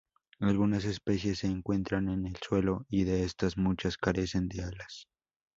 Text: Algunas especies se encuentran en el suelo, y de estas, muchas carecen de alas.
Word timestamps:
Algunas 0.39 0.83
especies 0.85 1.37
se 1.37 1.45
encuentran 1.45 2.09
en 2.09 2.25
el 2.25 2.35
suelo, 2.37 2.87
y 2.89 3.03
de 3.03 3.23
estas, 3.23 3.55
muchas 3.55 3.97
carecen 3.97 4.47
de 4.47 4.63
alas. 4.63 5.07